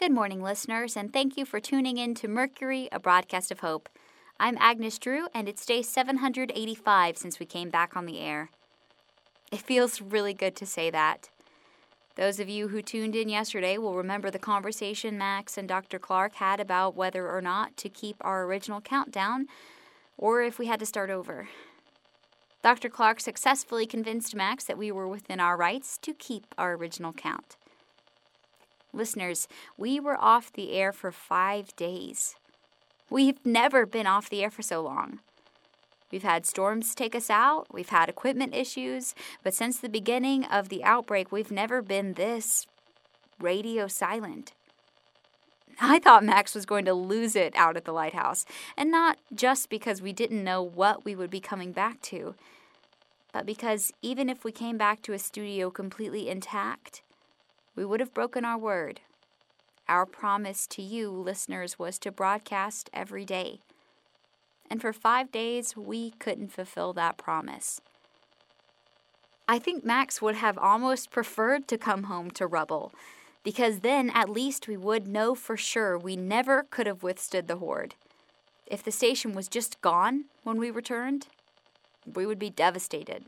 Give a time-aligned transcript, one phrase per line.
[0.00, 3.86] Good morning, listeners, and thank you for tuning in to Mercury, a broadcast of hope.
[4.40, 8.48] I'm Agnes Drew, and it's day 785 since we came back on the air.
[9.52, 11.28] It feels really good to say that.
[12.16, 15.98] Those of you who tuned in yesterday will remember the conversation Max and Dr.
[15.98, 19.48] Clark had about whether or not to keep our original countdown
[20.16, 21.50] or if we had to start over.
[22.62, 22.88] Dr.
[22.88, 27.58] Clark successfully convinced Max that we were within our rights to keep our original count.
[28.92, 29.46] Listeners,
[29.76, 32.34] we were off the air for five days.
[33.08, 35.20] We've never been off the air for so long.
[36.10, 39.14] We've had storms take us out, we've had equipment issues,
[39.44, 42.66] but since the beginning of the outbreak, we've never been this
[43.38, 44.52] radio silent.
[45.80, 48.44] I thought Max was going to lose it out at the lighthouse,
[48.76, 52.34] and not just because we didn't know what we would be coming back to,
[53.32, 57.02] but because even if we came back to a studio completely intact,
[57.74, 59.00] we would have broken our word.
[59.88, 63.60] Our promise to you, listeners, was to broadcast every day.
[64.70, 67.80] And for five days, we couldn't fulfill that promise.
[69.48, 72.92] I think Max would have almost preferred to come home to Rubble,
[73.42, 77.56] because then at least we would know for sure we never could have withstood the
[77.56, 77.96] horde.
[78.66, 81.26] If the station was just gone when we returned,
[82.14, 83.24] we would be devastated.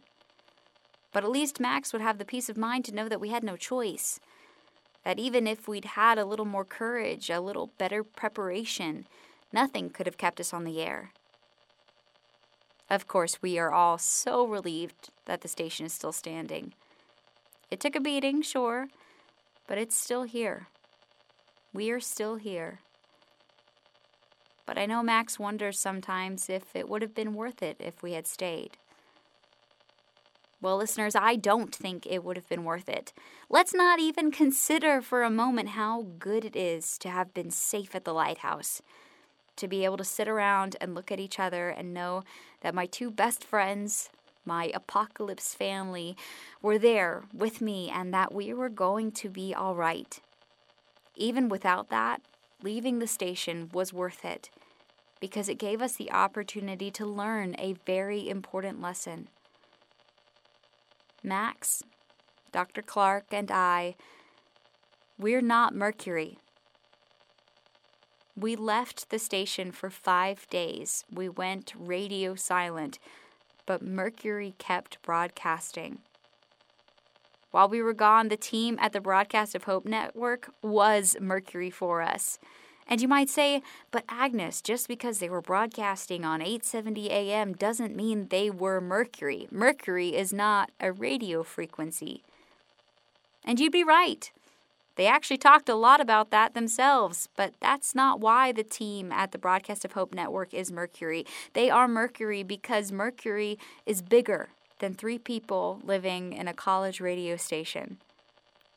[1.12, 3.42] But at least Max would have the peace of mind to know that we had
[3.42, 4.20] no choice
[5.04, 9.06] that even if we'd had a little more courage, a little better preparation,
[9.52, 11.12] nothing could have kept us on the air.
[12.88, 16.74] Of course, we are all so relieved that the station is still standing.
[17.70, 18.88] It took a beating, sure,
[19.66, 20.68] but it's still here.
[21.72, 22.80] We are still here.
[24.66, 28.12] But I know Max wonders sometimes if it would have been worth it if we
[28.12, 28.76] had stayed.
[30.62, 33.12] Well, listeners, I don't think it would have been worth it.
[33.50, 37.96] Let's not even consider for a moment how good it is to have been safe
[37.96, 38.80] at the lighthouse.
[39.56, 42.22] To be able to sit around and look at each other and know
[42.60, 44.08] that my two best friends,
[44.44, 46.16] my apocalypse family,
[46.62, 50.20] were there with me and that we were going to be all right.
[51.16, 52.22] Even without that,
[52.62, 54.48] leaving the station was worth it
[55.18, 59.26] because it gave us the opportunity to learn a very important lesson.
[61.22, 61.82] Max,
[62.52, 62.82] Dr.
[62.82, 63.96] Clark, and I,
[65.18, 66.38] we're not Mercury.
[68.36, 71.04] We left the station for five days.
[71.12, 72.98] We went radio silent,
[73.66, 75.98] but Mercury kept broadcasting.
[77.50, 82.00] While we were gone, the team at the Broadcast of Hope Network was Mercury for
[82.00, 82.38] us.
[82.92, 87.96] And you might say, but Agnes, just because they were broadcasting on 870 AM doesn't
[87.96, 89.48] mean they were Mercury.
[89.50, 92.22] Mercury is not a radio frequency.
[93.46, 94.30] And you'd be right.
[94.96, 99.32] They actually talked a lot about that themselves, but that's not why the team at
[99.32, 101.24] the Broadcast of Hope Network is Mercury.
[101.54, 104.50] They are Mercury because Mercury is bigger
[104.80, 107.96] than three people living in a college radio station.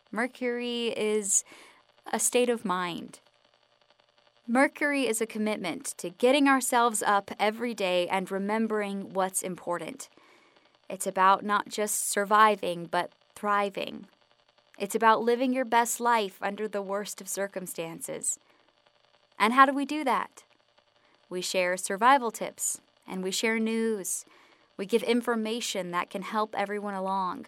[0.10, 1.44] Mercury is
[2.14, 3.20] a state of mind.
[4.48, 10.08] Mercury is a commitment to getting ourselves up every day and remembering what's important.
[10.88, 14.06] It's about not just surviving, but thriving.
[14.78, 18.38] It's about living your best life under the worst of circumstances.
[19.40, 20.44] And how do we do that?
[21.28, 24.26] We share survival tips and we share news.
[24.78, 27.48] We give information that can help everyone along.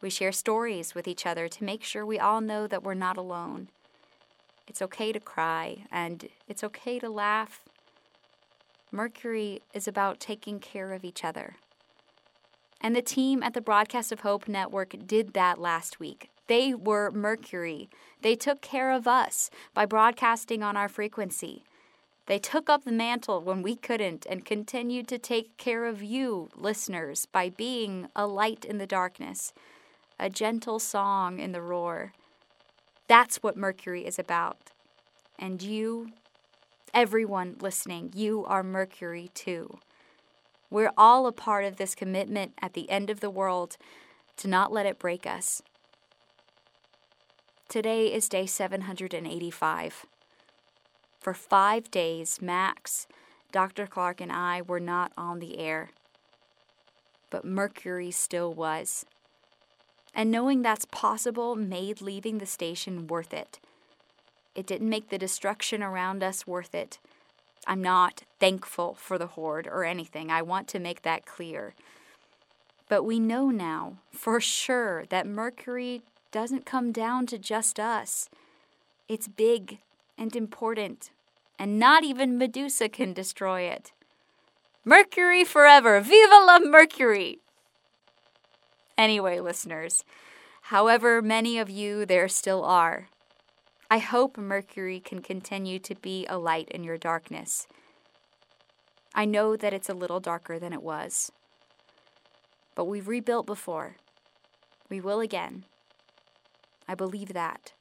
[0.00, 3.16] We share stories with each other to make sure we all know that we're not
[3.16, 3.68] alone.
[4.70, 7.64] It's okay to cry and it's okay to laugh.
[8.92, 11.56] Mercury is about taking care of each other.
[12.80, 16.30] And the team at the Broadcast of Hope Network did that last week.
[16.46, 17.90] They were Mercury.
[18.22, 21.64] They took care of us by broadcasting on our frequency.
[22.26, 26.48] They took up the mantle when we couldn't and continued to take care of you,
[26.54, 29.52] listeners, by being a light in the darkness,
[30.20, 32.12] a gentle song in the roar.
[33.10, 34.70] That's what Mercury is about.
[35.36, 36.12] And you,
[36.94, 39.80] everyone listening, you are Mercury too.
[40.70, 43.76] We're all a part of this commitment at the end of the world
[44.36, 45.60] to not let it break us.
[47.68, 50.06] Today is day 785.
[51.18, 53.08] For five days, Max,
[53.50, 53.88] Dr.
[53.88, 55.90] Clark, and I were not on the air.
[57.28, 59.04] But Mercury still was.
[60.14, 63.60] And knowing that's possible made leaving the station worth it.
[64.54, 66.98] It didn't make the destruction around us worth it.
[67.66, 70.30] I'm not thankful for the horde or anything.
[70.30, 71.74] I want to make that clear.
[72.88, 76.02] But we know now for sure that Mercury
[76.32, 78.28] doesn't come down to just us.
[79.08, 79.78] It's big
[80.16, 81.10] and important,
[81.58, 83.92] and not even Medusa can destroy it.
[84.84, 86.00] Mercury forever!
[86.00, 87.39] Viva la Mercury!
[89.00, 90.04] Anyway, listeners,
[90.60, 93.08] however many of you there still are,
[93.90, 97.66] I hope Mercury can continue to be a light in your darkness.
[99.14, 101.32] I know that it's a little darker than it was,
[102.74, 103.96] but we've rebuilt before.
[104.90, 105.64] We will again.
[106.86, 107.72] I believe that.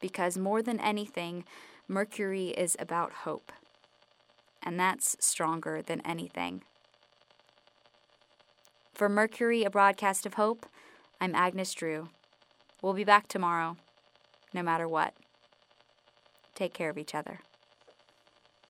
[0.00, 1.42] Because more than anything,
[1.88, 3.50] Mercury is about hope.
[4.62, 6.62] And that's stronger than anything.
[8.92, 10.66] For Mercury, a broadcast of hope,
[11.18, 12.10] I'm Agnes Drew.
[12.82, 13.78] We'll be back tomorrow,
[14.52, 15.14] no matter what.
[16.54, 17.40] Take care of each other.